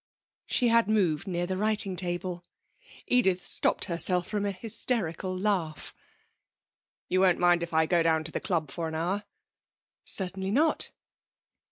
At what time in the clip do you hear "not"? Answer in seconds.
10.49-10.91